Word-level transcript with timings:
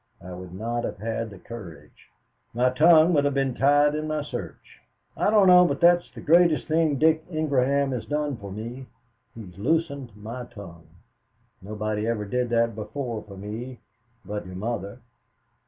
I 0.19 0.33
would 0.33 0.51
not 0.51 0.83
have 0.83 0.97
had 0.97 1.29
the 1.29 1.37
courage. 1.37 2.09
My 2.55 2.71
tongue 2.71 3.13
would 3.13 3.23
have 3.23 3.35
been 3.35 3.53
tied 3.53 3.93
in 3.93 4.07
my 4.07 4.23
search. 4.23 4.79
I 5.15 5.29
don't 5.29 5.45
know 5.45 5.63
but 5.63 5.79
that's 5.79 6.09
the 6.09 6.21
greatest 6.21 6.67
thing 6.67 6.89
that 6.93 6.97
Dick 6.97 7.23
Ingraham 7.29 7.91
has 7.91 8.07
done 8.07 8.35
for 8.37 8.51
me 8.51 8.87
he 9.35 9.45
has 9.45 9.59
loosened 9.59 10.17
my 10.17 10.45
tongue. 10.45 10.87
Nobody 11.61 12.07
ever 12.07 12.25
did 12.25 12.49
that 12.49 12.73
before 12.73 13.21
for 13.21 13.37
me 13.37 13.79
but 14.25 14.43
your 14.47 14.55
mother." 14.55 15.01